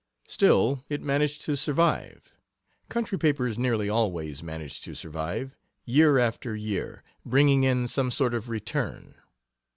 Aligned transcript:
Still, 0.27 0.83
it 0.89 1.03
managed 1.03 1.43
to 1.45 1.55
survive 1.55 2.33
country 2.89 3.19
papers 3.19 3.59
nearly 3.59 3.87
always 3.87 4.41
manage 4.41 4.81
to 4.81 4.95
survive 4.95 5.55
year 5.85 6.17
after 6.17 6.55
year, 6.55 7.03
bringing 7.23 7.61
in 7.63 7.87
some 7.87 8.09
sort 8.09 8.33
of 8.33 8.49
return. 8.49 9.13